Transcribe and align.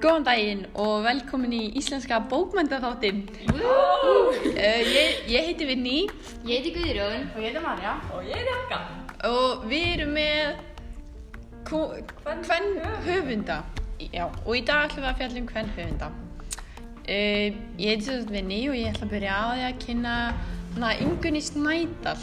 Góðan 0.00 0.26
daginn 0.26 0.66
og 0.76 1.06
velkomin 1.06 1.54
í 1.56 1.60
Íslenska 1.80 2.18
bókmyndaþáttin. 2.28 3.22
Uh, 3.48 4.36
ég, 4.44 5.22
ég 5.32 5.46
heiti 5.48 5.64
Vinni 5.70 6.02
Ég 6.44 6.52
heiti 6.52 6.74
Guðrún. 6.74 7.24
Og 7.32 7.40
ég 7.40 7.48
heiti 7.48 7.62
Marja. 7.64 7.94
Og 8.12 8.28
ég 8.28 8.36
heiti 8.36 8.52
Helga. 8.58 8.82
og 9.30 9.64
við 9.72 9.86
erum 9.94 10.12
með 10.18 10.60
hvern 12.44 12.68
höfunda. 13.08 13.58
Já, 14.04 14.28
og 14.28 14.52
í 14.52 14.60
dag 14.68 14.84
ætlum 14.84 15.04
við 15.06 15.12
að 15.14 15.18
fjalla 15.22 15.40
um 15.40 15.50
hvern 15.54 15.74
höfunda. 15.80 16.12
Uh, 17.08 17.48
ég 17.80 17.88
heiti 17.88 18.04
sagt 18.10 18.36
Vinni 18.36 18.68
og 18.68 18.76
ég 18.76 18.92
ætla 18.92 19.08
að 19.08 19.16
byrja 19.16 19.32
á 19.32 19.48
því 19.48 19.64
að 19.72 19.82
kynna 19.88 20.14
Ingunni 21.00 21.40
Snædal. 21.40 22.20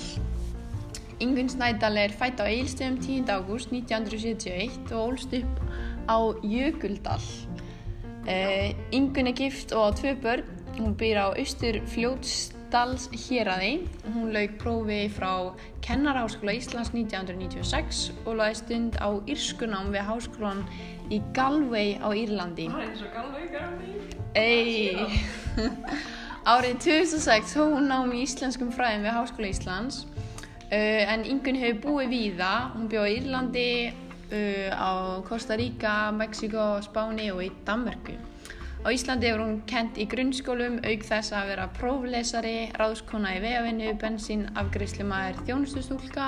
Ingunn 1.20 1.50
Snædal 1.50 1.98
er 1.98 2.12
fætt 2.14 2.38
á 2.38 2.46
Eilstöðum 2.46 3.02
10. 3.02 3.26
ágúst 3.34 3.72
1971 3.74 4.92
og 4.92 5.08
ólst 5.08 5.32
upp 5.34 5.62
á 6.06 6.18
Jökuldal. 6.44 7.22
Uh, 8.28 8.70
Ingunn 8.92 9.28
er 9.28 9.34
gift 9.34 9.72
og 9.74 9.90
á 9.90 9.90
tvö 9.98 10.14
börn. 10.22 10.44
Hún 10.78 10.94
býr 10.94 11.18
á 11.18 11.34
austur 11.34 11.82
Fljótsdals 11.90 13.10
héraði. 13.10 13.88
Hún 14.14 14.30
lauk 14.30 14.60
prófi 14.62 15.10
frá 15.10 15.58
Kennaraháskóla 15.82 16.54
Íslands 16.54 16.94
1996 16.94 18.12
og 18.26 18.38
laði 18.38 18.60
stund 18.62 19.00
á 19.02 19.10
Írskunám 19.26 19.90
við 19.90 20.06
háskólan 20.06 20.62
í 21.10 21.18
Galway 21.34 21.98
á 21.98 22.14
Írlandi. 22.14 22.70
Það 22.70 22.84
er 22.84 22.90
eins 22.92 23.02
og 23.02 23.12
galvau 23.18 23.48
garði. 23.56 23.90
Ey. 24.38 25.10
Árið 26.54 26.78
2006 26.86 27.58
hóf 27.58 27.74
hún 27.74 27.90
nám 27.90 28.14
í 28.14 28.22
íslenskum 28.22 28.70
fræðum 28.70 29.10
við 29.10 29.18
Háskóla 29.18 29.50
Íslands 29.50 30.06
uh, 30.72 31.14
en 31.14 31.26
Ingunn 31.26 31.60
hefur 31.60 31.84
búið 31.86 32.14
víða. 32.14 32.52
Hún 32.76 32.88
bjóð 32.92 33.10
í 33.10 33.18
Írlandi, 33.22 33.70
uh, 34.32 34.70
á 34.74 34.90
Costa 35.28 35.58
Rica, 35.60 36.12
Mexiko, 36.12 36.78
Spáni 36.86 37.32
og 37.34 37.44
í 37.46 37.52
Danmörku. 37.68 38.18
Á 38.86 38.94
Íslandi 38.94 39.28
hefur 39.28 39.42
hún 39.44 39.62
kent 39.68 39.98
í 40.00 40.06
grunnskólum 40.08 40.78
auk 40.86 41.02
þess 41.04 41.34
að 41.36 41.50
vera 41.52 41.66
próflesari, 41.76 42.70
ráðskona 42.80 43.34
í 43.36 43.42
vegavinnu, 43.44 43.90
bensín, 44.00 44.46
afgreiðslumæður, 44.62 45.42
þjónustustúlka, 45.48 46.28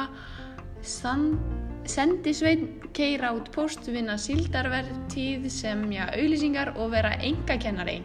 sendisveinn, 1.89 2.65
keira 2.97 3.31
út 3.37 3.51
post, 3.55 3.87
vinna 3.87 4.17
síldarvertíð, 4.19 5.45
semja 5.53 6.09
auðlýsingar 6.15 6.73
og 6.75 6.91
vera 6.97 7.13
engakennari. 7.21 8.01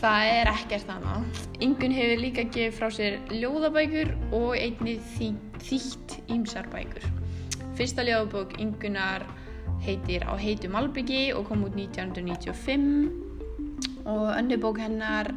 Það 0.00 0.30
er 0.32 0.48
ekkert 0.48 0.88
annað. 0.94 1.24
Ingun 1.60 1.92
hefur 1.92 2.22
líka 2.22 2.46
gefið 2.48 2.76
frá 2.78 2.86
sér 2.96 3.18
ljóðabækur 3.36 4.08
og 4.32 4.56
einnig 4.56 4.96
þý, 5.12 5.26
þýtt 5.60 6.14
ímsar 6.32 6.64
bækur. 6.72 7.04
Fyrsta 7.76 8.00
ljóðabók 8.08 8.56
Ingunar 8.64 9.26
heitir 9.84 10.24
Á 10.24 10.32
heitu 10.40 10.72
Malbyggi 10.72 11.36
og 11.36 11.44
kom 11.50 11.66
út 11.68 11.76
1995 11.76 14.08
og 14.08 14.32
önnur 14.38 14.56
bók 14.62 14.78
hennar 14.80 15.28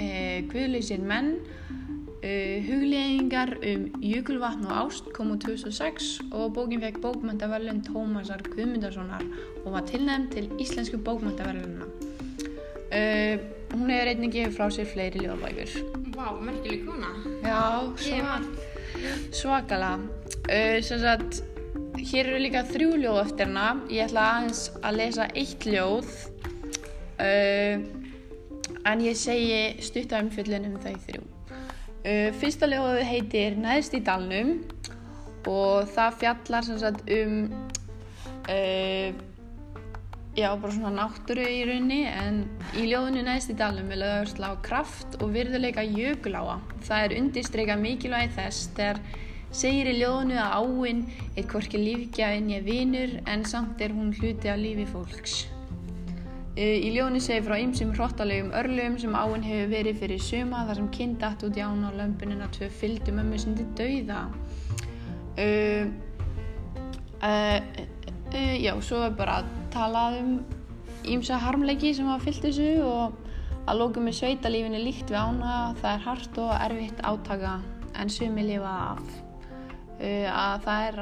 eh, 0.00 0.40
Guðlausir 0.48 1.02
menn 1.04 1.36
uh, 1.36 2.56
Hugleðingar 2.66 3.50
um 3.68 3.82
jökulvatn 4.00 4.64
og 4.68 4.74
ást 4.86 5.04
kom 5.16 5.28
út 5.34 5.44
2006 5.44 6.30
og 6.30 6.54
bókin 6.56 6.84
fekk 6.84 6.98
bókmæntaverlun 7.04 7.84
Tómasar 7.84 8.40
Guðmundarssonar 8.48 9.24
og 9.64 9.70
var 9.76 9.84
tilnæmt 9.92 10.28
til 10.32 10.46
íslensku 10.56 10.96
bókmæntaverlunna. 11.04 11.84
Uh, 12.86 13.36
hún 13.72 13.90
hefur 13.90 14.10
einnig 14.12 14.32
gefið 14.34 14.56
frá 14.56 14.70
sér 14.72 14.88
fleiri 14.90 15.22
ljóðabækur. 15.24 15.74
Vá, 16.16 16.26
merkileg 16.40 16.86
kona. 16.86 17.12
Já, 17.44 17.60
svak, 18.00 18.46
svakalega. 19.34 19.98
Uh, 20.46 20.78
sem 20.86 21.02
sagt, 21.02 21.42
hér 21.98 22.30
eru 22.30 22.40
líka 22.42 22.64
þrjú 22.70 22.96
ljóð 23.02 23.20
eftir 23.24 23.50
hana. 23.50 23.68
Ég 23.92 24.08
ætla 24.08 24.26
aðeins 24.32 24.64
að 24.80 24.98
lesa 25.00 25.28
eitt 25.34 25.68
ljóð. 25.68 26.10
Uh, 27.16 27.86
en 28.86 29.02
ég 29.02 29.18
segi 29.18 29.60
stutta 29.84 30.20
um 30.22 30.30
þau 30.30 30.42
þrjú. 31.06 31.22
Uh, 32.06 32.28
fyrsta 32.38 32.68
ljóðið 32.70 33.08
heitir 33.10 33.56
Neðst 33.58 33.96
í 33.98 34.02
dalnum 34.06 34.60
og 35.46 35.88
það 35.94 36.20
fjallar 36.20 36.66
sagt 36.66 37.08
um 37.10 37.48
já, 40.36 40.52
bara 40.60 40.72
svona 40.72 40.92
náttúru 40.92 41.44
í 41.48 41.62
raunni 41.64 42.02
en 42.10 42.42
í 42.76 42.84
ljóðinu 42.90 43.22
neðst 43.24 43.54
í 43.54 43.56
dalnum 43.56 43.88
vil 43.88 44.02
auðvitað 44.04 44.52
á 44.52 44.64
kraft 44.66 45.16
og 45.24 45.32
virðuleika 45.32 45.84
jökuláa. 45.86 46.58
Það 46.84 47.04
er 47.06 47.14
undirstreika 47.22 47.76
mikilvægi 47.80 48.34
þess 48.36 48.68
þegar 48.76 49.00
segir 49.56 49.88
í 49.88 49.96
ljóðinu 50.02 50.36
að 50.42 50.54
áinn 50.60 51.02
er 51.32 51.48
hvorki 51.48 51.80
lífgjafinn 51.80 52.52
ég 52.52 52.68
vinur 52.68 53.16
en 53.24 53.48
samt 53.48 53.80
er 53.80 53.96
hún 53.96 54.12
hluti 54.12 54.52
af 54.52 54.60
lífi 54.60 54.86
fólks. 54.92 55.46
Í 56.56 56.88
ljóðinu 56.92 57.20
segir 57.20 57.44
frá 57.48 57.56
ýmsum 57.60 57.96
hrottalegum 57.96 58.52
örlugum 58.56 59.00
sem 59.00 59.16
áinn 59.16 59.44
hefur 59.44 59.72
verið 59.72 60.00
fyrir 60.04 60.24
suma 60.24 60.64
þar 60.68 60.82
sem 60.82 60.92
kind 60.92 61.20
datt 61.20 61.44
út 61.48 61.56
í 61.56 61.64
ána 61.64 61.92
á 61.92 61.96
lömbunina 61.96 62.48
tvö 62.52 62.68
fylgdu 62.80 63.16
mömmu 63.16 63.40
sinni 63.40 63.64
dauða. 63.76 64.26
Uh, 65.36 65.88
uh, 67.24 67.60
uh, 68.32 68.56
já, 68.56 68.72
svo 68.80 69.04
er 69.04 69.16
bara 69.16 69.42
talað 69.76 70.20
um 70.22 70.32
ýmsa 71.06 71.38
harmleiki 71.40 71.92
sem 71.94 72.08
hafa 72.08 72.24
fyllt 72.26 72.48
þessu 72.48 72.70
og 72.86 73.22
að 73.66 73.80
lókum 73.80 74.06
með 74.06 74.18
sveitalífinu 74.20 74.80
líkt 74.82 75.10
við 75.10 75.18
ána. 75.20 75.52
Það 75.80 75.92
er 75.92 76.04
hart 76.06 76.40
og 76.42 76.52
erfitt 76.56 77.02
átaka 77.06 77.54
en 77.96 78.12
sumi 78.12 78.46
lifa 78.46 78.74
af. 78.92 79.14
Uh, 79.96 80.26
að 80.30 80.66
það 80.66 80.88
er 80.88 80.98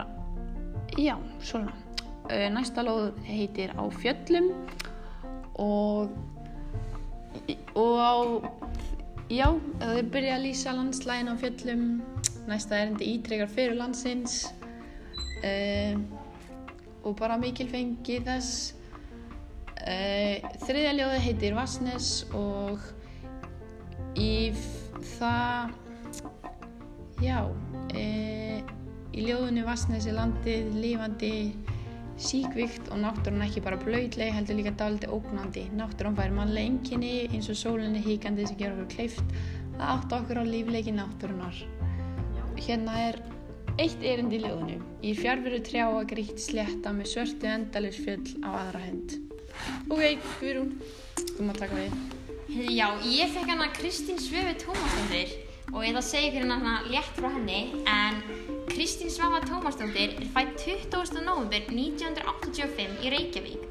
já, 1.03 1.17
svona. 1.45 1.75
Uh, 2.25 2.49
næsta 2.55 2.85
lóð 2.87 3.11
heitir 3.29 3.75
á 3.77 3.85
fjöllum 3.93 4.53
og 5.61 6.15
og 7.75 7.97
á 7.99 8.15
já, 9.29 9.49
þau 9.83 10.03
byrja 10.15 10.37
að 10.39 10.45
lýsa 10.47 10.77
landslægin 10.77 11.33
á 11.33 11.35
fjöllum. 11.41 11.87
Næsta 12.49 12.79
erindi 12.81 13.09
ítrekkar 13.17 13.51
fyrir 13.51 13.77
landsins. 13.81 14.45
Uh, 15.45 16.01
og 17.05 17.17
bara 17.19 17.39
mikil 17.41 17.69
fengi 17.71 18.21
þess. 18.25 18.75
Uh, 19.85 20.41
þriðja 20.65 20.95
ljóði 20.97 21.23
heitir 21.27 21.57
Vassnes 21.57 22.11
og 22.33 22.81
í 24.17 24.55
það 25.19 25.75
já 27.21 27.41
uh, 27.45 28.59
í 29.13 29.27
ljóðinu 29.27 29.67
Vassnes 29.67 30.09
er 30.09 30.17
landið 30.17 30.71
lifandi 30.79 31.35
síkvikt 32.15 32.89
og 32.95 33.03
náttúrun 33.03 33.43
ekki 33.45 33.61
bara 33.65 33.77
blöytleg 33.83 34.33
heldur 34.33 34.57
líka 34.61 34.73
dálítið 34.79 35.13
ógnandi. 35.17 35.67
Náttúrun 35.77 36.17
fær 36.17 36.33
mannlega 36.33 36.71
einkenni 36.71 37.15
eins 37.27 37.51
og 37.53 37.59
sólinni 37.59 38.01
híkandi 38.07 38.47
sem 38.49 38.59
gerur 38.61 38.85
okkur 38.85 38.95
kleift 38.97 39.37
það 39.75 39.89
átt 39.91 40.13
okkur 40.19 40.41
á 40.43 40.45
lífleiki 40.47 40.95
náttúrunar 40.95 41.57
hérna 42.55 42.99
er 43.09 43.19
eitt 43.81 44.03
erindi 44.07 44.39
ljóðinu 44.43 44.77
í 45.03 45.15
fjárveru 45.19 45.59
trjáa 45.67 46.03
grítt 46.07 46.39
slétta 46.43 46.93
með 46.95 47.11
svörtu 47.11 47.49
endalisfjöll 47.51 48.37
á 48.47 48.51
aðra 48.55 48.83
hönd 48.85 49.17
ok, 49.91 50.21
Guðrún 50.39 50.77
þú 51.35 51.49
maður 51.49 51.65
taka 51.65 51.81
við 51.81 51.97
Já, 52.55 52.87
ég 53.03 53.33
fekk 53.35 53.51
hana 53.51 53.67
Kristín 53.75 54.21
Svöfi 54.23 54.55
Tómasdóttir 54.63 55.33
og 55.73 55.81
ég 55.83 55.91
ætla 55.91 56.03
að 56.05 56.07
segja 56.07 56.33
fyrir 56.37 56.53
hana 56.53 56.75
létt 56.87 57.17
frá 57.17 57.31
henni 57.35 57.83
en 57.91 58.21
Kristín 58.71 59.11
Svafa 59.11 59.41
Tómasdóttir 59.49 60.15
er 60.21 60.29
fætt 60.37 60.55
20. 60.63 61.25
november 61.25 61.67
1985 61.73 63.01
í 63.03 63.11
Reykjavík. 63.15 63.65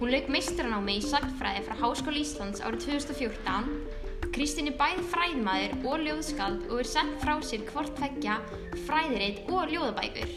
Hún 0.00 0.10
lauk 0.10 0.32
meistranámi 0.34 0.98
í 0.98 1.04
sagnfræði 1.04 1.62
frá 1.68 1.78
Háskóla 1.84 2.24
Íslands 2.24 2.64
árið 2.64 2.88
2014. 2.88 4.03
Kristín 4.34 4.66
er 4.66 4.74
bæði 4.74 5.04
fræðimaður 5.12 5.84
og 5.86 6.00
ljóðskald 6.02 6.64
og 6.66 6.80
er 6.82 6.88
sendt 6.90 7.20
frá 7.22 7.38
sér 7.46 7.62
hvort 7.68 7.92
tveggja 7.94 8.42
fræðireit 8.82 9.46
og 9.46 9.70
ljóðabækur. 9.70 10.32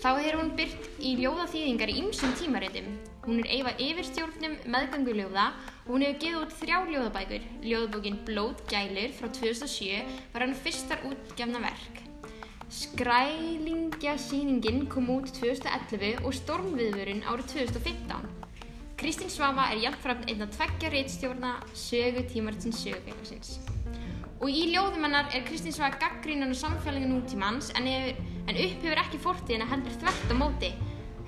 Þá 0.00 0.08
hefur 0.08 0.38
hún 0.38 0.56
byrt 0.56 0.88
í 1.04 1.12
ljóðaþýðingar 1.18 1.92
í 1.92 2.00
ymsum 2.00 2.32
tímaritum. 2.40 2.88
Hún 3.26 3.36
er 3.42 3.48
eifa 3.58 3.72
yfirstjórnum 3.76 4.54
meðgönguljóða 4.72 5.46
og 5.82 5.90
hún 5.92 6.04
hefur 6.06 6.20
gefið 6.22 6.40
út 6.40 6.56
þrjá 6.62 6.78
ljóðabækur. 6.94 7.42
Ljóðabókin 7.66 8.22
Blóðgælur 8.24 9.10
frá 9.18 9.28
2007 9.36 10.00
var 10.32 10.40
hann 10.46 10.60
fyrstar 10.64 11.04
útgefna 11.10 11.60
verk. 11.66 11.94
Skrælingjasýningin 12.72 14.80
kom 14.88 15.12
út 15.12 15.28
2011 15.42 16.24
og 16.24 16.32
Stormviðvörun 16.40 17.20
árið 17.28 17.68
2015. 17.68 18.44
Kristín 18.96 19.30
Svafa 19.30 19.66
er 19.72 19.80
jafnframt 19.82 20.28
einn 20.30 20.42
af 20.44 20.52
tveggja 20.54 20.90
reitstjórna 20.92 21.52
sögu 21.74 22.22
tímaritsins 22.30 22.78
sögufélagsins. 22.84 23.56
Og 24.38 24.50
í 24.50 24.68
ljóðum 24.70 25.06
hennar 25.08 25.30
er 25.34 25.42
Kristín 25.48 25.74
Svafa 25.74 25.98
gaggrínan 26.02 26.54
og 26.54 26.58
samfélagi 26.60 27.08
nútímans 27.10 27.72
en, 27.74 27.88
en 27.90 28.60
upphefur 28.66 29.00
ekki 29.02 29.20
fortíðina 29.24 29.66
heldur 29.70 29.98
þvert 29.98 30.30
á 30.30 30.34
móti. 30.38 30.70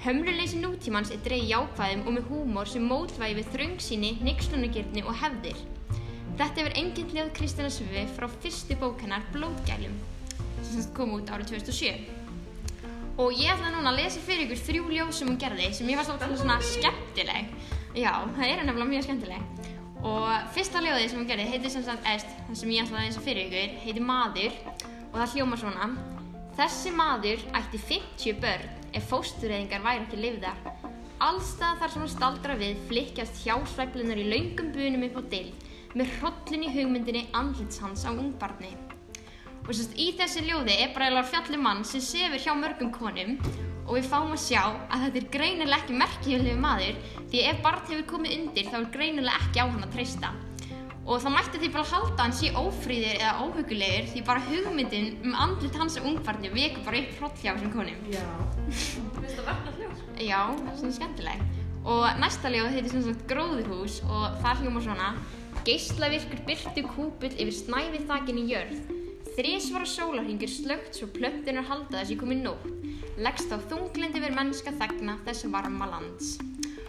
Hömruleysi 0.04 0.60
nútímans 0.62 1.10
er 1.10 1.22
dreig 1.26 1.48
jákvæðum 1.50 2.04
og 2.06 2.16
með 2.18 2.28
húmor 2.30 2.70
sem 2.70 2.86
mótvægi 2.86 3.38
við 3.40 3.50
þröngsýni, 3.54 4.12
nixlunagirni 4.28 5.02
og 5.02 5.18
hefðir. 5.22 5.64
Þetta 6.36 6.60
hefur 6.60 6.78
enginn 6.82 7.14
ljóð 7.16 7.32
Kristina 7.38 7.72
Svifi 7.72 8.04
frá 8.12 8.28
fyrstu 8.42 8.76
bók 8.78 9.02
hennar 9.02 9.26
Blóðgælum 9.34 9.98
sem 10.62 10.86
kom 10.94 11.16
út 11.18 11.32
árið 11.32 11.56
2007. 11.56 12.15
og 13.16 13.32
ég 13.32 13.50
ætla 13.52 13.72
núna 13.72 13.92
að 13.92 14.02
lesa 14.02 14.22
fyrir 14.24 14.46
ykkur 14.46 14.62
þrjú 14.68 14.88
ljóð 14.92 15.12
sem 15.18 15.30
hún 15.30 15.38
gerði 15.40 15.70
sem 15.74 15.90
ég 15.92 16.00
var 16.00 16.08
svolítið 16.08 16.40
svona 16.42 16.58
skemmtileg. 16.72 17.52
Já, 17.96 18.12
það 18.36 18.50
eru 18.50 18.66
nefnilega 18.68 18.90
mjög 18.92 19.06
skemmtileg. 19.08 19.70
Og 20.06 20.50
fyrsta 20.54 20.82
ljóðið 20.84 21.08
sem 21.10 21.20
hún 21.22 21.30
gerði 21.30 21.46
heitir 21.50 21.72
sem 21.72 21.86
sagt, 21.86 22.04
eðst, 22.06 22.34
það 22.48 22.60
sem 22.60 22.74
ég 22.76 22.84
ætla 22.84 23.00
að 23.00 23.08
lesa 23.08 23.24
fyrir 23.24 23.46
ykkur 23.48 23.78
heitir 23.86 24.06
Maður. 24.10 24.60
Og 25.06 25.16
það 25.16 25.36
hljómar 25.36 25.62
svona. 25.62 25.88
Þessi 26.56 26.92
maður 26.96 27.46
ætti 27.56 27.80
50 27.88 28.42
börn 28.44 28.92
ef 28.96 29.08
fóstureyðingar 29.10 29.82
væri 29.84 30.06
ekki 30.06 30.20
lifðar 30.20 30.76
Allstað 31.24 31.78
þar 31.80 31.92
sem 31.92 32.02
hún 32.02 32.10
staldra 32.12 32.54
við 32.60 32.80
flikkjast 32.90 33.38
hjásveglunar 33.40 34.18
í 34.20 34.26
laungum 34.28 34.68
bunum 34.74 35.06
upp 35.08 35.16
á 35.16 35.22
dild 35.32 35.64
með 35.96 36.12
hrollin 36.18 36.66
í 36.66 36.72
hugmyndinni 36.74 37.22
andlits 37.32 37.80
hans 37.80 38.04
á 38.04 38.12
ungbarni. 38.12 38.74
Og 39.66 39.74
sérst 39.74 39.96
í 39.98 40.12
þessi 40.14 40.44
ljóði 40.46 40.76
er 40.78 40.92
bara 40.94 41.08
eiginlega 41.08 41.30
fjallum 41.32 41.64
mann 41.66 41.80
sem 41.86 42.02
sefur 42.04 42.38
hjá 42.38 42.52
mörgum 42.54 42.92
konum 42.94 43.32
og 43.86 43.96
við 43.96 44.08
fáum 44.10 44.34
að 44.34 44.42
sjá 44.44 44.62
að 44.62 45.06
þetta 45.06 45.18
er 45.20 45.30
greinilega 45.34 45.78
ekki 45.82 45.96
merkjulegu 46.00 46.58
maður 46.62 47.00
því 47.32 47.40
ef 47.50 47.62
barn 47.64 47.82
hefur 47.88 48.04
komið 48.12 48.36
undir 48.36 48.68
þá 48.70 48.76
er 48.78 48.86
greinilega 48.94 49.40
ekki 49.42 49.62
á 49.62 49.66
hann 49.66 49.86
að 49.86 49.96
treysta. 49.96 50.30
Og 51.06 51.20
það 51.22 51.34
mætti 51.36 51.60
því 51.62 51.70
bara 51.74 51.86
halda 51.90 52.14
að 52.14 52.22
hann 52.24 52.32
sé 52.34 52.48
ófríðir 52.58 53.20
eða 53.20 53.44
óhugulegur 53.44 54.08
því 54.10 54.22
bara 54.26 54.46
hugmyndin 54.48 55.12
um 55.22 55.36
andlit 55.44 55.78
hans 55.78 55.98
á 55.98 56.02
ungbarni 56.02 56.50
vekur 56.54 56.82
bara 56.86 57.02
upp 57.02 57.38
hjá 57.42 57.52
þessum 57.52 57.74
konum. 57.74 58.00
Já. 58.10 58.24
Þú 59.14 59.22
veist 59.22 59.38
að 59.38 59.48
verna 59.50 59.74
hljós. 59.78 60.02
Já, 60.18 60.40
svona 60.80 60.98
skemmtileg. 60.98 61.46
Og 61.86 62.06
næsta 62.18 62.50
ljóð 62.50 62.72
heitir 62.74 62.90
sem 62.90 63.06
sagt 63.06 63.26
Gróðurhús 63.30 64.00
og 64.06 64.38
það 64.42 64.64
hljómar 64.64 64.86
svona 64.88 65.14
Geislavirkur 65.66 66.42
byrtu 66.46 66.86
kúpull 66.90 67.34
yfir 67.34 67.54
snæfi 67.54 68.02
þakin 68.06 68.42
í 68.42 68.48
jörð. 68.50 68.95
Þrísvara 69.36 69.84
sólarhingur 69.84 70.48
slögt 70.48 70.96
svo 70.96 71.10
plöntunar 71.12 71.66
halda 71.68 71.98
þess 71.98 72.12
ég 72.14 72.20
komið 72.22 72.38
nótt. 72.46 72.70
Leggst 73.20 73.50
á 73.52 73.60
þunglindi 73.68 74.22
verð 74.22 74.38
mennska 74.38 74.72
þegna 74.80 75.18
þess 75.26 75.44
varma 75.52 75.88
lands. 75.90 76.38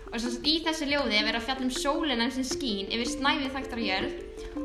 Og 0.08 0.16
sem 0.16 0.32
sagt 0.32 0.48
í 0.48 0.54
þessu 0.64 0.88
ljóði 0.88 1.18
er 1.18 1.28
verið 1.28 1.42
að 1.42 1.48
fjalla 1.50 1.66
um 1.68 1.74
sólina 1.76 2.30
sem 2.32 2.48
skín 2.48 2.88
yfir 2.88 3.12
snæfi 3.12 3.52
þaktar 3.52 3.84
jörð 3.84 4.16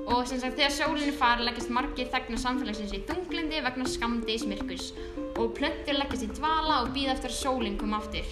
og 0.07 0.23
sem 0.31 0.39
sagt 0.39 0.61
þegar 0.61 0.77
sólinu 0.77 1.17
far 1.19 1.43
leggast 1.43 1.75
margir 1.75 2.11
þegna 2.15 2.39
samfélagsins 2.45 2.95
í 2.95 3.03
þunglindi 3.09 3.65
vegna 3.67 3.91
skamdegis 3.91 4.47
myrkus 4.47 4.93
og 5.35 5.51
plöntur 5.59 5.99
leggast 5.99 6.29
í 6.29 6.31
dvala 6.37 6.85
og 6.85 6.95
býða 6.95 7.17
eftir 7.17 7.35
að 7.35 7.41
sólinn 7.41 7.81
koma 7.83 7.99
aftur. 7.99 8.31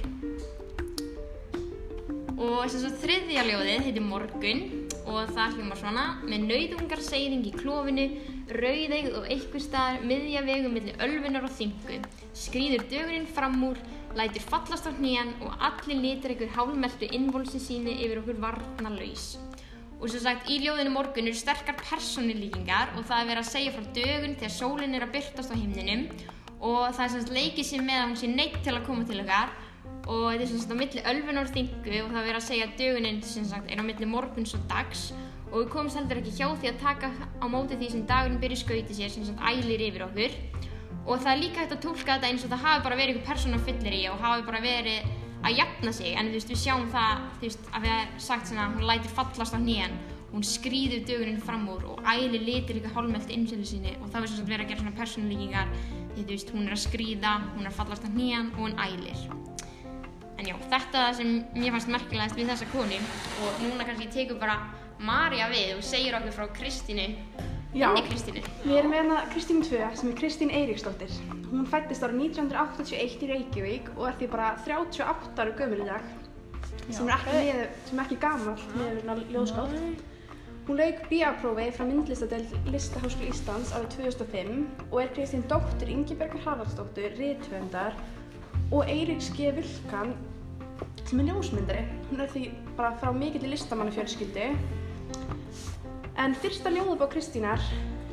Og 2.38 2.70
þess 2.70 2.86
að 2.86 3.00
þriðja 3.02 3.48
ljóðið 3.50 3.88
heitir 3.88 4.06
Morgun 4.06 4.62
og 5.10 5.32
það 5.34 5.56
hljómar 5.56 5.80
svona 5.80 6.04
með 6.22 6.46
nauðungar 6.46 7.02
seyðing 7.02 7.48
í 7.50 7.56
klófinu, 7.56 8.06
rauðeigð 8.56 9.16
og 9.18 9.28
eitthvað 9.30 9.64
staðar 9.64 10.06
miðja 10.10 10.42
vegum 10.46 10.74
millir 10.76 11.02
ölfunar 11.04 11.46
og 11.46 11.54
þingu. 11.58 11.98
Skrýður 12.36 12.84
dögurinn 12.90 13.28
fram 13.30 13.56
úr, 13.68 13.78
lætur 14.18 14.46
fallast 14.50 14.88
á 14.88 14.92
hnýjan 14.96 15.32
og 15.44 15.54
allir 15.68 16.00
litur 16.02 16.34
einhver 16.34 16.52
hálmeltu 16.56 17.08
innvolsi 17.14 17.62
síni 17.62 17.96
yfir 18.04 18.22
okkur 18.22 18.42
varna 18.42 18.92
laus. 18.96 19.38
Og 20.00 20.08
sem 20.08 20.22
sagt, 20.24 20.48
í 20.48 20.60
ljóðinu 20.62 20.94
morgun 20.94 21.28
eru 21.28 21.36
sterkar 21.36 21.76
personilíkingar 21.80 22.94
og 22.96 23.04
það 23.04 23.22
er 23.22 23.30
verið 23.32 23.42
að 23.44 23.50
segja 23.52 23.74
frá 23.74 23.88
dögun 24.00 24.36
þegar 24.40 24.54
sólinn 24.56 24.96
er 24.96 25.04
að 25.04 25.16
byrtast 25.18 25.52
á 25.52 25.56
himninum 25.60 26.06
og 26.60 26.92
það 26.92 27.02
er 27.04 27.10
sem 27.12 27.24
sagt 27.24 27.34
leikið 27.36 27.68
sér 27.68 27.84
með 27.84 27.98
að 27.98 28.08
hún 28.08 28.20
sé 28.20 28.30
neitt 28.30 28.62
til 28.64 28.76
að 28.76 28.86
koma 28.88 29.04
til 29.08 29.20
okkar 29.22 29.52
og 30.10 30.24
þetta 30.32 30.44
er 30.44 30.50
sem 30.50 30.62
sagt 30.62 30.72
á 30.72 30.80
milli 30.80 31.04
ölfunar 31.12 31.48
og 31.48 31.52
þingu 31.54 31.98
og 32.00 32.10
það 32.10 32.20
er 32.20 32.28
verið 32.28 32.40
að 32.40 32.46
segja 32.48 32.68
að 32.68 32.78
dögunin 32.80 33.20
sem 33.24 33.46
sagt 33.48 33.70
er 33.70 33.80
á 33.80 33.84
milli 33.84 34.08
morguns 34.08 34.56
og 34.56 34.64
dags 34.70 35.10
og 35.50 35.56
við 35.58 35.70
komumst 35.72 35.98
heldur 35.98 36.20
ekki 36.20 36.34
hjá 36.38 36.48
því 36.54 36.70
að 36.70 36.82
taka 36.82 37.10
á 37.42 37.46
móti 37.50 37.78
því 37.78 37.88
sem 37.94 38.04
dagurinn 38.06 38.40
byrja 38.42 38.60
skauti 38.62 38.96
sér 38.96 39.10
sem 39.14 39.26
sagt 39.26 39.42
ælir 39.50 39.82
yfir 39.88 40.06
okkur. 40.06 40.36
Og 41.06 41.18
það 41.18 41.32
er 41.32 41.42
líka 41.42 41.62
hægt 41.62 41.74
að 41.74 41.82
tólka 41.86 42.12
þetta 42.12 42.30
eins 42.30 42.44
og 42.44 42.52
það 42.52 42.64
hafi 42.66 42.84
bara 42.86 43.00
verið 43.00 43.16
einhver 43.16 43.28
persóna 43.32 43.60
fyllir 43.66 43.96
í 43.96 44.04
og 44.12 44.22
hafi 44.22 44.46
bara 44.46 44.62
verið 44.62 45.10
að 45.40 45.56
jafna 45.56 45.92
sig. 45.96 46.14
En 46.14 46.30
þú 46.30 46.38
veist 46.38 46.52
við 46.52 46.62
sjáum 46.62 46.88
það 46.94 47.26
þú 47.40 47.48
veist 47.48 47.70
að 47.72 47.86
við 47.86 47.94
hefum 47.96 48.24
sagt 48.28 48.50
svona 48.50 48.70
hún 48.74 48.88
lætir 48.90 49.14
fallast 49.16 49.56
á 49.56 49.58
hnýjan 49.58 50.00
hún 50.30 50.44
skrýður 50.46 51.02
dögunin 51.08 51.40
fram 51.42 51.64
úr 51.72 51.88
og 51.90 52.04
ælir 52.06 52.44
litir 52.46 52.76
líka 52.78 52.92
hálmelt 52.94 53.30
innsölu 53.34 53.66
sinni 53.66 53.96
og 53.98 54.12
það 54.12 54.22
er 54.22 54.30
sem 54.30 54.38
sagt 54.38 54.52
verið 54.52 54.64
að 54.64 54.70
gera 54.70 54.82
svona 54.84 54.98
persónulíkingar 55.00 55.72
því 56.14 56.22
þú 56.22 56.30
veist 56.30 56.52
hún 56.54 56.68
er 56.68 56.76
að 56.76 56.84
skrýða, 56.84 57.32
hún 57.56 57.64
er 57.64 57.70
að 57.72 57.78
fallast 57.80 58.06
á 58.06 58.10
hnýjan 58.14 58.52
og 58.54 58.60
hún 58.62 58.76
ælir. 58.78 59.24
En 60.40 60.46
já, 60.48 60.54
þetta 60.72 61.02
sem 61.18 61.32
mér 61.52 61.74
fannst 61.74 61.90
merkilegast 61.92 62.38
við 62.38 62.48
þessa 62.48 62.68
konu. 62.72 63.00
Og 63.44 63.58
núna 63.60 63.84
kannski 63.84 64.06
tekur 64.14 64.38
bara 64.40 64.54
Marja 65.00 65.46
við 65.48 65.78
og 65.78 65.84
segir 65.86 66.12
okkur 66.18 66.34
frá 66.36 66.46
Kristínu, 66.58 67.06
Já. 67.72 67.86
henni 67.88 68.02
Kristínu. 68.04 68.42
Við 68.66 68.74
erum 68.76 68.90
með 68.92 68.98
hérna 69.00 69.20
Kristín 69.32 69.62
2 69.64 69.78
sem 69.96 70.10
er 70.10 70.16
Kristín 70.18 70.50
Eiríksdóttir. 70.52 71.14
Hún 71.48 71.68
fættist 71.70 72.04
árið 72.04 72.18
1981 72.26 73.24
í 73.24 73.30
Reykjavík 73.30 73.88
og 73.96 74.10
er 74.10 74.18
því 74.18 74.28
bara 74.34 74.50
38 74.60 75.40
ára 75.40 75.54
gömul 75.56 75.80
í 75.80 75.86
dag 75.88 76.04
sem 76.90 77.08
er 77.08 77.14
ekki, 77.14 77.36
með, 77.38 77.62
sem 77.88 77.98
er 78.02 78.04
ekki 78.04 78.18
gamall 78.20 78.64
með 78.74 78.90
hérna 78.90 79.16
ljóðskátt. 79.32 80.04
Hún 80.68 80.78
lauk 80.82 81.00
B.A.prófi 81.08 81.68
frá 81.74 81.86
myndlistadel 81.88 82.44
Listaháskóla 82.68 83.30
Íslands 83.32 83.72
árið 83.74 83.96
2005 83.96 84.52
og 84.90 84.98
er 85.00 85.14
Kristín 85.16 85.46
dóttir 85.48 85.94
Ingibergar 85.94 86.44
Haraldsdóttir, 86.44 87.16
rithöfundar 87.16 87.96
og 88.68 88.84
Eiríks 88.84 89.32
G. 89.32 89.48
Vilkan 89.56 90.12
sem 91.08 91.24
er 91.24 91.32
ljósmyndari. 91.32 91.88
Hún 92.10 92.20
er 92.20 92.30
því 92.30 92.44
bara 92.76 92.92
frá 93.00 93.10
mikill 93.16 93.48
listamannafjölskyldu 93.48 94.52
En 96.20 96.34
fyrsta 96.36 96.70
ljóðabók 96.72 97.12
Kristínar, 97.14 97.60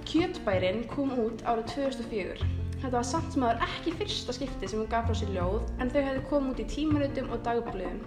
Kjötbærin, 0.08 0.86
kom 0.94 1.12
út 1.20 1.42
árið 1.44 1.66
2004. 1.74 2.46
Þetta 2.78 2.94
var 2.94 3.08
samt 3.10 3.34
sem 3.34 3.44
aður 3.44 3.64
ekki 3.66 3.94
fyrsta 4.00 4.36
skipti 4.38 4.70
sem 4.70 4.80
hún 4.80 4.90
gaf 4.92 5.10
frá 5.10 5.18
sér 5.20 5.34
ljóð, 5.36 5.66
en 5.82 5.92
þau 5.92 6.00
hefði 6.06 6.24
komið 6.30 6.54
út 6.54 6.62
í 6.64 6.68
tímarutum 6.76 7.32
og 7.36 7.42
dagblöðum. 7.48 8.00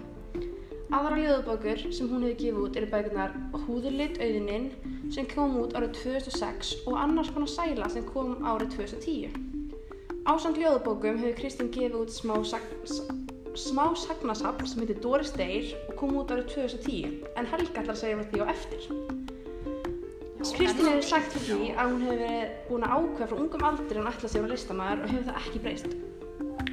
Aðra 0.91 1.19
ljóðabókur 1.21 1.83
sem 1.95 2.09
hún 2.11 2.25
hefði 2.25 2.37
gefið 2.41 2.63
út 2.65 2.79
eru 2.81 2.89
bækurnar 2.91 3.35
Húðurlit 3.67 4.17
auðinin 4.25 4.65
sem 5.13 5.27
kom 5.31 5.53
út 5.61 5.75
árið 5.77 5.93
2006 6.01 6.73
og 6.87 6.97
Annars 6.99 7.29
konar 7.35 7.51
sæla 7.53 7.87
sem 7.93 8.07
kom 8.09 8.33
árið 8.43 8.73
2010. 8.79 9.37
Ásand 10.31 10.59
ljóðabókum 10.59 11.21
hefur 11.21 11.37
Kristín 11.39 11.71
gefið 11.71 11.99
út 12.01 12.11
smá, 12.15 12.35
sag, 12.45 12.65
s- 12.89 13.05
smá 13.69 13.85
sagnasafn 13.95 14.67
sem 14.67 14.83
heitir 14.83 14.99
Doris 15.03 15.31
Deyr 15.37 15.71
og 15.89 15.95
kom 16.01 16.17
út 16.19 16.31
árið 16.33 16.51
2010, 16.57 17.21
en 17.37 17.45
Helga 17.53 17.83
ætlar 17.85 17.95
að 17.95 18.01
segja 18.03 18.19
frá 18.19 18.31
því 18.33 18.43
á 18.43 18.45
eftir. 18.57 19.20
Kristín 20.41 20.87
hefur 20.89 21.03
sagt 21.05 21.35
fyrir 21.35 21.59
því 21.59 21.65
að 21.77 21.91
hún 21.91 22.03
hefur 22.07 22.53
búin 22.65 22.83
að 22.85 22.93
ákveða 22.95 23.25
frá 23.29 23.41
ungum 23.43 23.65
aldri 23.67 23.91
að 23.91 23.99
hún 23.99 24.07
ætla 24.09 24.29
sér 24.31 24.45
að 24.47 24.53
listamaður 24.55 25.03
og 25.05 25.11
hefur 25.11 25.27
það 25.27 25.39
ekki 25.41 25.59
breyst. 25.65 25.91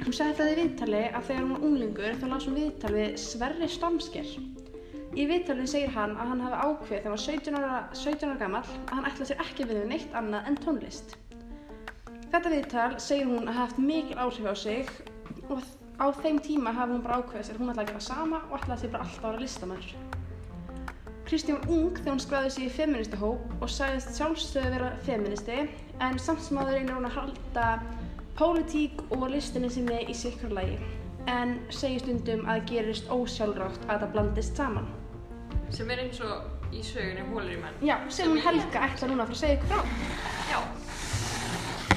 Hún 0.05 0.15
sagði 0.17 0.37
því 0.39 0.47
í 0.49 0.55
viðtali 0.59 1.01
að 1.05 1.27
þegar 1.27 1.43
hún 1.43 1.51
var 1.53 1.65
unglingur 1.67 2.15
þá 2.17 2.25
las 2.31 2.47
hún 2.49 2.57
viðtal 2.57 2.93
við 2.95 3.19
Sverri 3.21 3.69
Stamsker. 3.69 4.31
Í 5.13 5.27
viðtalinu 5.29 5.69
segir 5.69 5.93
hann 5.93 6.15
að 6.17 6.31
hann 6.31 6.41
hafi 6.47 6.61
ákveðið 6.63 6.89
þegar 6.89 7.05
hann 7.05 7.13
var 7.13 7.23
17 7.27 7.59
ára, 7.59 7.77
17 8.01 8.31
ára 8.31 8.39
gamall 8.41 8.71
að 8.79 8.93
hann 8.95 9.09
ætla 9.11 9.27
sér 9.29 9.43
ekki 9.45 9.65
að 9.65 9.73
vinna 9.73 9.83
við 9.83 9.93
neitt 9.93 10.17
annað 10.17 10.49
en 10.49 10.59
tónlist. 10.65 11.17
Þetta 12.33 12.53
viðtal 12.55 12.91
segir 13.05 13.29
hún 13.29 13.45
að 13.45 13.59
hafa 13.59 13.67
haft 13.67 13.83
mikil 13.83 14.17
áhrif 14.17 14.49
á 14.49 14.55
sig 14.63 14.95
og 15.45 15.61
á 16.01 16.05
þeim 16.23 16.41
tíma 16.41 16.73
hafi 16.73 16.97
hún 16.97 17.05
bara 17.05 17.21
ákveðið 17.21 17.51
sér 17.51 17.59
að 17.59 17.61
hún 17.61 17.75
ætla 17.75 17.85
að 17.85 17.93
gera 17.93 18.07
sama 18.07 18.41
og 18.49 18.57
ætla 18.63 18.79
sér 18.81 18.95
bara 18.97 19.05
alltaf 19.05 19.29
að 19.29 19.29
vera 19.35 19.45
listamaður. 19.45 20.18
Kristín 21.29 21.59
var 21.59 21.69
ung 21.69 21.91
þegar 21.93 22.15
hún 22.15 22.21
skráði 22.23 22.51
sig 22.55 22.63
í 22.65 22.69
feministahóp 22.73 23.51
og 23.61 23.69
sagðist 23.69 24.15
sjálfsögðu 24.17 24.69
vera 24.73 24.87
feministi 25.05 25.57
en 26.01 26.15
samt 26.17 26.41
sem 26.41 26.57
áður 26.57 26.71
reynir 26.73 26.95
hún 26.95 27.05
að 27.05 27.17
halda 27.19 27.65
pólitík 28.39 29.03
og 29.13 29.27
listinni 29.29 29.69
sinni 29.69 29.99
í 30.09 30.15
sikra 30.17 30.49
lagi 30.57 30.79
en 31.29 31.53
segir 31.69 32.01
stundum 32.01 32.41
að 32.47 32.55
það 32.55 32.65
gerist 32.71 33.11
ósjálfrátt 33.13 33.85
að 33.85 33.99
það 34.07 34.15
blandist 34.15 34.57
saman. 34.57 34.89
Sem 35.69 35.93
er 35.93 36.01
eins 36.07 36.23
og 36.25 36.73
í 36.73 36.81
sögunni 36.87 37.27
Hólir 37.29 37.59
í 37.59 37.61
menn. 37.61 37.77
Já, 37.85 37.99
sem 38.09 38.33
hún 38.33 38.41
Helga 38.47 38.87
ætla 38.87 39.11
núna 39.11 39.27
að 39.27 39.29
fara 39.29 39.37
að 39.37 39.43
segja 39.43 39.59
ykkur 39.59 39.69
frá. 39.69 39.81
Já. 40.49 40.59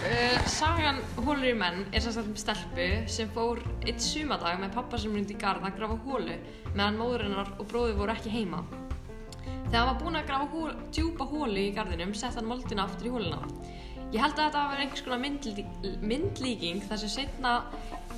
Uh, 0.03 0.39
sagan 0.59 1.01
Hólir 1.23 1.55
í 1.55 1.57
menn 1.57 1.87
er 1.89 2.05
sagt 2.05 2.27
um 2.27 2.37
stelpu 2.37 2.91
sem 3.17 3.33
fór 3.33 3.65
eitt 3.87 4.05
sumadag 4.05 4.61
með 4.61 4.77
pappa 4.77 5.01
sem 5.01 5.17
myndi 5.17 5.39
í 5.39 5.41
garð 5.41 5.71
að 5.71 5.81
grafa 5.81 6.01
hólu 6.05 6.37
meðan 6.75 7.01
móður 7.01 7.29
hennar 7.31 7.57
og 7.57 7.69
bróður 7.73 8.01
voru 8.03 8.19
ekki 8.19 8.37
heima. 8.37 8.65
Þegar 9.73 9.87
hann 9.87 9.89
var 9.89 10.01
búinn 10.03 10.17
að 10.19 10.27
grafa 10.29 10.47
hól, 10.53 10.73
djúpa 10.93 11.25
hólu 11.31 11.61
í 11.63 11.71
garðinum 11.73 12.11
sett 12.13 12.35
hann 12.37 12.45
moldina 12.45 12.85
aftur 12.85 13.07
í 13.09 13.13
hóluna. 13.15 13.39
Ég 14.13 14.21
held 14.21 14.35
að 14.37 14.43
þetta 14.51 14.65
var 14.69 14.83
einhvers 14.83 15.05
konar 15.07 15.23
myndlí, 15.23 15.65
myndlíking 16.05 16.83
þar 16.85 17.01
sem 17.01 17.13
setna 17.15 17.53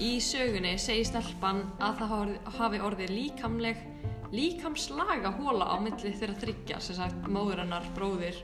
í 0.03 0.17
sögunni 0.19 0.73
segir 0.83 1.07
stelpan 1.07 1.63
að 1.79 2.03
það 2.03 2.35
hafi- 2.59 2.83
orðið 2.89 3.15
líkamleg 3.15 3.87
líkamslaga 4.35 5.31
hóla 5.39 5.71
á 5.71 5.77
milli 5.79 6.11
þeirra 6.11 6.35
þryggja 6.43 6.81
sem 6.83 6.99
sagt 6.99 7.31
móður 7.31 7.63
hennar, 7.63 7.87
bróðir 7.95 8.43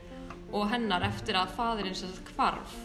og 0.53 0.69
hennar 0.71 1.03
eftir 1.03 1.35
að 1.35 1.51
faðirinn 1.59 1.99
sem 1.99 2.15
sagt 2.15 2.31
hvarf. 2.37 2.77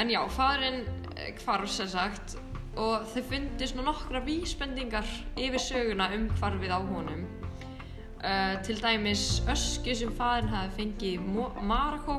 En 0.00 0.08
já, 0.08 0.22
faðirinn 0.32 0.86
eh, 1.12 1.34
hvarf 1.44 1.68
sem 1.68 1.92
sagt 1.92 2.38
og 2.80 3.04
þau 3.12 3.22
fundi 3.28 3.68
svona 3.68 3.90
nokkra 3.90 4.24
vísbendingar 4.24 5.12
yfir 5.36 5.60
söguna 5.60 6.08
um 6.16 6.30
hvarfið 6.40 6.72
á 6.72 6.80
honum. 6.80 7.28
Uh, 8.26 8.56
til 8.66 8.74
dæmis 8.82 9.38
ösku 9.46 9.92
sem 9.94 10.10
faðirinn 10.18 10.50
hafi 10.50 10.72
fengið 10.80 11.12
í 11.12 11.42
Marakó 11.62 12.16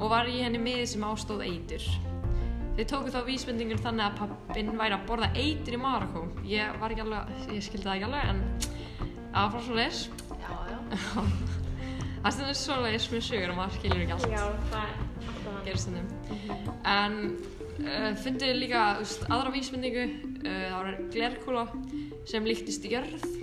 og 0.00 0.06
var 0.08 0.28
í 0.30 0.38
henni 0.40 0.56
miði 0.62 0.86
sem 0.88 1.02
ástóð 1.04 1.42
eitur. 1.44 1.84
Þið 2.78 2.86
tóku 2.88 3.12
þá 3.12 3.18
vísbendingur 3.26 3.82
þannig 3.84 4.06
að 4.06 4.14
pappin 4.22 4.70
væri 4.78 4.96
að 4.96 5.04
borða 5.10 5.28
eitur 5.34 5.76
í 5.76 5.80
Marokko. 5.82 6.22
Ég 6.48 6.78
var 6.80 6.94
ekki 6.94 7.04
alveg, 7.04 7.34
ég 7.52 7.66
skildi 7.66 7.84
það 7.84 7.98
ekki 7.98 8.06
alveg, 8.08 8.30
en 8.30 8.40
var 9.34 9.52
frá 9.52 9.60
svo 9.66 9.76
leis. 9.76 10.00
Já, 10.40 10.54
já. 10.70 10.78
Það 12.22 12.34
stendur 12.36 12.58
svo 12.62 12.78
leis 12.80 13.10
með 13.12 13.22
sögur 13.28 13.52
og 13.52 13.60
maður 13.60 13.76
skilur 13.76 14.00
ekki 14.06 14.16
allt. 14.16 14.26
Já, 14.32 14.42
það 14.72 14.80
er 14.80 14.96
alltaf. 15.34 15.60
Gerist 15.68 15.84
stundum. 15.84 16.72
En 16.94 17.20
uh, 17.84 18.08
fundið 18.24 18.56
líka 18.62 18.86
veist, 19.02 19.28
aðra 19.28 19.52
vísbendingu, 19.58 20.08
uh, 20.40 20.48
það 20.48 20.80
var 20.80 20.98
glerkúla 21.12 21.68
sem 22.28 22.48
líktist 22.48 22.88
í 22.88 22.96
jörð 22.96 23.39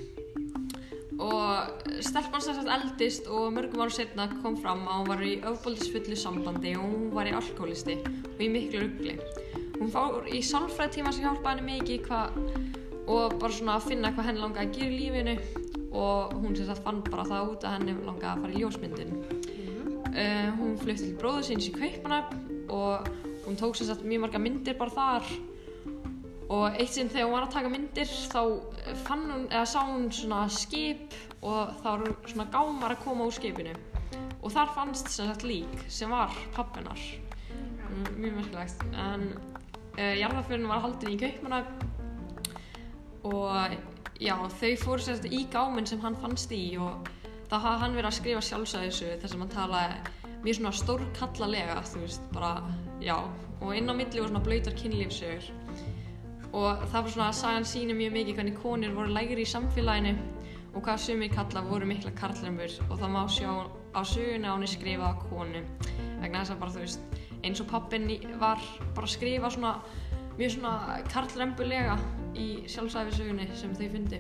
og 1.27 1.83
stelpan 2.05 2.43
sem 2.43 2.55
sagt 2.55 2.71
eldist 2.71 3.27
og 3.27 3.51
mörgum 3.55 3.83
árum 3.83 3.93
setna 3.93 4.27
kom 4.41 4.57
fram 4.59 4.85
að 4.87 4.99
hún 4.99 5.11
var 5.11 5.23
í 5.25 5.33
öfbóldisfullu 5.51 6.17
sambandi 6.19 6.73
og 6.79 6.85
hún 6.87 7.09
var 7.15 7.29
í 7.29 7.35
alkoholisti 7.35 7.97
og 8.05 8.41
í 8.43 8.49
miklu 8.53 8.83
ruggli. 8.85 9.17
Hún 9.77 9.91
fór 9.93 10.29
í 10.31 10.41
sálfræðtíma 10.45 11.13
sem 11.13 11.27
hjálpaði 11.27 11.61
henni 11.61 11.79
mikið 11.81 12.07
og 13.07 13.37
bara 13.39 13.53
svona 13.53 13.77
að 13.77 13.89
finna 13.91 14.11
hvað 14.15 14.29
henni 14.29 14.43
langaði 14.43 14.67
að 14.67 14.77
gera 14.77 14.95
í 14.95 15.01
lífinu 15.01 15.35
og 15.97 16.33
hún 16.41 16.55
sem 16.57 16.67
sagt 16.67 16.83
fann 16.85 17.03
bara 17.07 17.27
það 17.27 17.51
út 17.53 17.67
að 17.67 17.77
henni 17.77 17.97
langaði 18.07 18.31
að 18.31 18.41
fara 18.43 18.55
í 18.55 18.63
ljósmyndin. 18.63 19.13
Uh, 20.17 20.49
hún 20.57 20.75
flutti 20.81 21.05
til 21.05 21.17
bróður 21.19 21.45
síns 21.45 21.69
í 21.69 21.75
Kaupanöfn 21.75 22.71
og 22.73 23.07
hún 23.45 23.59
tók 23.59 23.77
sem 23.77 23.87
sagt 23.87 24.03
mjög 24.03 24.25
marga 24.25 24.41
myndir 24.41 24.77
bara 24.79 24.95
þar 24.95 25.31
og 26.47 26.77
eitt 26.79 26.93
sinn 26.95 27.09
þegar 27.11 27.27
hún 27.27 27.35
var 27.35 27.45
að 27.47 27.55
taka 27.57 27.71
myndir 27.71 28.11
þá 28.31 28.41
fann 29.03 29.25
hún, 29.27 29.45
eða 29.51 29.65
sá 29.67 29.79
hún 29.83 30.07
svona 30.15 30.45
skip 30.51 31.15
og 31.41 31.73
þá 31.81 31.87
var 31.89 32.05
svona 32.31 32.47
gámar 32.53 32.95
að 32.95 33.03
koma 33.03 33.27
úr 33.27 33.35
skipinu. 33.35 33.73
Og 34.39 34.53
þar 34.53 34.71
fannst 34.75 35.11
sem 35.11 35.27
sagt 35.27 35.43
lík 35.43 35.83
sem 35.91 36.11
var 36.13 36.31
pappinar 36.55 37.01
mjög 38.15 38.37
merkilegt. 38.37 38.85
En 38.95 39.27
uh, 39.97 40.15
jarðarförun 40.21 40.69
var 40.69 40.83
haldin 40.85 41.15
í 41.15 41.19
Kaupmannahöfn. 41.19 41.93
Og 43.27 43.75
já, 44.23 44.35
þau 44.37 44.71
fóru 44.79 45.03
sem 45.03 45.17
sagt 45.17 45.31
í 45.33 45.43
gáminn 45.51 45.89
sem 45.89 45.99
hann 46.03 46.15
fannst 46.21 46.53
í 46.55 46.77
og 46.79 47.09
þá 47.51 47.57
hafði 47.57 47.81
hann 47.83 47.97
verið 47.97 48.11
að 48.11 48.17
skrifa 48.21 48.45
sjálfsæðisu 48.45 49.11
þar 49.19 49.33
sem 49.33 49.43
hann 49.43 49.51
talaði 49.51 50.15
mjög 50.45 50.59
svona 50.61 50.75
stórkallalega 50.79 51.77
þú 51.91 52.05
veist, 52.05 52.27
bara, 52.31 52.53
já. 53.03 53.17
Og 53.59 53.73
inn 53.73 53.89
á 53.89 53.93
milli 53.97 54.21
voru 54.21 54.29
svona 54.29 54.45
blöytar 54.45 54.77
kynlífsögur 54.77 55.51
og 56.57 56.83
það 56.89 56.97
var 56.97 57.13
svona 57.13 57.29
að 57.29 57.37
sagan 57.41 57.69
síni 57.69 57.95
mjög 57.97 58.15
mikið 58.17 58.39
hvernig 58.39 58.59
konur 58.63 58.97
voru 58.97 59.13
lægri 59.13 59.45
í 59.45 59.51
samfélaginu 59.51 60.15
og 60.73 60.83
hvað 60.85 61.03
sumir 61.05 61.31
kalla 61.33 61.63
voru 61.65 61.87
mikla 61.89 62.11
karlrembur. 62.17 62.73
Og 62.89 62.97
það 62.99 63.13
má 63.13 63.21
sjá 63.29 63.51
á 63.93 64.01
söguna 64.05 64.51
á 64.51 64.55
henni 64.55 64.69
skrifa 64.69 65.13
að 65.13 65.23
konu. 65.29 65.63
Vegna 66.21 66.43
þess 66.43 66.55
að 66.55 66.61
bara 66.61 66.75
þú 66.75 66.83
veist 66.85 67.17
eins 67.45 67.61
og 67.61 67.69
pappin 67.69 68.09
var 68.41 68.61
bara 68.95 69.05
að 69.05 69.13
skrifa 69.13 69.51
svona 69.53 69.75
mjög 70.37 70.57
svona 70.57 71.01
karlrembulega 71.11 71.97
í 72.37 72.47
sjálfsæfisögunni 72.69 73.47
sem 73.57 73.73
þau 73.77 73.87
fundi 73.93 74.19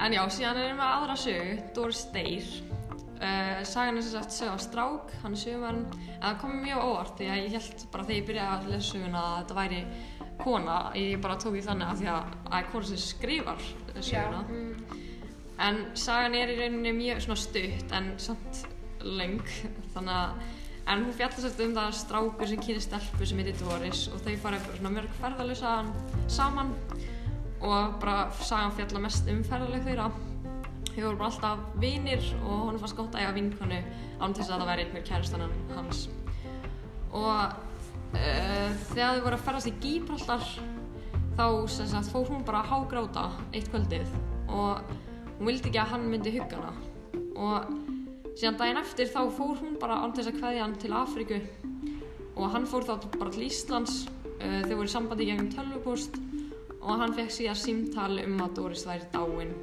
en 0.00 0.14
já, 0.14 0.22
síðan 0.32 0.60
erum 0.60 0.76
við 0.76 0.80
með 0.80 0.92
aðra 0.96 1.16
sögu 1.26 1.56
Doris 1.76 2.04
Day 2.14 2.42
Uh, 3.20 3.58
sagan 3.68 3.98
er 4.00 4.00
sem 4.00 4.14
sagt 4.14 4.32
sög 4.32 4.48
af 4.48 4.62
strák, 4.64 5.10
hann 5.20 5.34
er 5.36 5.40
sögumarinn 5.42 5.82
en 5.92 6.22
það 6.22 6.36
kom 6.40 6.54
mjög 6.62 6.84
óvart 6.86 7.18
því 7.18 7.26
að 7.28 7.40
ég 7.42 7.50
held 7.52 7.82
bara 7.92 8.06
þegar 8.08 8.16
ég 8.16 8.28
byrjaði 8.30 8.54
að 8.54 8.70
lesa 8.70 8.86
söguna 8.94 9.24
að 9.24 9.34
þetta 9.34 9.56
væri 9.58 9.80
kona, 10.44 10.78
ég 10.98 11.20
bara 11.22 11.38
tók 11.40 11.56
því 11.56 11.64
þannig 11.68 11.90
að 11.90 12.00
því 12.00 12.10
að 12.12 12.34
það 12.48 12.56
er 12.58 12.70
kona 12.72 12.90
sem 12.90 13.02
skrifar 13.04 13.66
söguna. 14.00 14.44
En 15.60 15.82
sagan 15.98 16.36
er 16.38 16.54
í 16.54 16.56
rauninni 16.56 16.94
mjög 16.96 17.22
svona 17.26 17.40
stutt 17.40 17.92
en 17.96 18.14
samt 18.22 18.64
löng 19.04 19.42
þannig 19.94 20.16
að 20.16 20.40
en 20.90 21.04
hún 21.04 21.14
fjallar 21.14 21.36
svolítið 21.36 21.66
um 21.66 21.74
það 21.76 21.92
strákur 21.98 22.50
sem 22.50 22.62
kynir 22.64 22.82
stelpu 22.82 23.26
sem 23.28 23.40
heitir 23.40 23.60
Doris 23.60 24.06
og 24.10 24.22
þau 24.24 24.32
fara 24.42 24.60
svona 24.64 24.92
mörg 24.96 25.12
ferðalösa 25.20 25.74
saman 26.32 26.72
og 27.60 28.00
bara 28.00 28.30
sagan 28.40 28.74
fjallar 28.78 29.04
mest 29.04 29.28
um 29.30 29.42
ferðalög 29.46 29.84
þeirra. 29.86 30.08
Þau 30.90 31.02
voru 31.04 31.18
bara 31.20 31.28
alltaf 31.28 31.64
vinir 31.82 32.24
og 32.40 32.64
hún 32.66 32.80
fannst 32.82 32.98
gott 32.98 33.14
að 33.14 33.26
eiga 33.26 33.36
vinkonu 33.36 33.80
án 34.20 34.34
til 34.34 34.42
þess 34.42 34.54
að 34.54 34.62
það 34.62 34.70
væri 34.72 34.86
einhver 34.86 35.06
kærastan 35.10 35.44
hans. 35.76 36.06
Og 37.12 37.69
uh, 38.14 38.70
þegar 38.90 39.16
þau 39.16 39.24
voru 39.24 39.38
að 39.38 39.44
ferðast 39.46 39.70
í 39.70 39.74
Gíbraltar 39.82 40.46
þá 41.38 41.46
sagt, 41.70 42.10
fór 42.12 42.28
hún 42.28 42.44
bara 42.46 42.62
að 42.64 42.72
hágráta 42.72 43.28
eitt 43.54 43.70
kvöldið 43.72 44.10
og 44.50 44.82
hún 45.38 45.48
vildi 45.48 45.70
ekki 45.70 45.80
að 45.80 45.92
hann 45.94 46.08
myndi 46.10 46.34
hugga 46.34 46.60
hana. 46.60 46.72
Og 47.40 48.34
síðan 48.36 48.58
daginn 48.60 48.80
eftir 48.82 49.10
þá 49.12 49.22
fór 49.36 49.60
hún 49.62 49.78
bara 49.80 50.00
án 50.02 50.14
þess 50.16 50.32
að 50.32 50.40
kveðja 50.40 50.66
hann 50.66 50.76
til 50.80 50.92
Afríku 50.96 51.40
og 52.36 52.52
hann 52.54 52.68
fór 52.68 52.86
þá 52.88 53.08
bara 53.16 53.32
til 53.34 53.46
Íslands 53.46 54.02
uh, 54.40 54.60
þau 54.66 54.74
voru 54.74 54.88
í 54.90 54.94
sambandi 54.94 55.30
gegnum 55.30 55.50
tölvupost 55.54 56.20
og 56.80 56.94
hann 57.02 57.16
fekk 57.16 57.34
síðan 57.34 57.60
símtal 57.60 58.12
um 58.22 58.38
að 58.40 58.54
Doris 58.58 58.86
væri 58.88 59.08
dáin. 59.12 59.56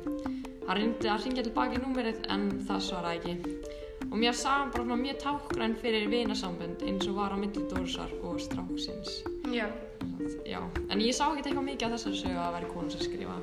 Hann 0.68 0.78
reyndi 0.82 1.10
að 1.10 1.24
ringja 1.26 1.46
tilbaka 1.48 1.78
í 1.78 1.82
númerið 1.82 2.26
en 2.34 2.50
það 2.68 2.84
svaraði 2.90 3.34
ekki 3.34 3.57
og 4.08 4.16
mér 4.18 4.36
sagði 4.36 4.62
hann 4.62 4.72
bara 4.74 4.84
svona 4.84 5.00
mjög 5.02 5.20
tákgræn 5.24 5.76
fyrir 5.82 6.08
vinasambönd 6.12 6.86
eins 6.88 7.08
og 7.10 7.20
var 7.20 7.36
á 7.36 7.38
milli 7.40 7.64
Dorisar 7.72 8.14
og 8.24 8.40
stráksins 8.44 9.22
Já. 9.54 9.68
já, 10.46 10.60
en 10.90 11.00
ég 11.00 11.16
sá 11.16 11.28
ekki 11.30 11.50
eitthvað 11.50 11.68
mikið 11.70 11.88
af 11.88 11.96
þessari 11.96 12.22
sögu 12.22 12.42
að 12.44 12.56
vera 12.58 12.72
konu 12.74 12.92
sem 12.92 13.06
skrifa 13.08 13.38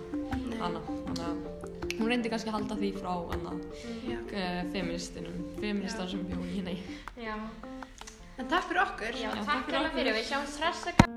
hana, 0.60 0.82
þannig 0.84 1.24
að 1.28 1.98
hún 1.98 2.10
reyndi 2.10 2.32
kannski 2.32 2.50
að 2.52 2.58
halda 2.58 2.78
því 2.80 2.92
frá 2.98 3.12
hana 3.32 3.54
uh, 3.54 4.60
feministinum, 4.74 5.40
feministar 5.60 6.10
sem 6.10 6.26
bjóði 6.28 6.58
hérna 6.58 6.76
í 6.76 7.24
Já. 7.24 7.38
En 8.34 8.48
takk 8.50 8.66
fyrir 8.66 8.82
okkur. 8.82 9.14
Já, 9.14 9.28
Já, 9.30 9.34
takk 9.36 9.46
takk 9.46 9.68
fyrir 9.68 9.90
fyrir 9.94 10.10
okkur. 10.10 10.18
Við 10.18 10.30
sjáum 10.32 10.48
stressa 10.50 11.13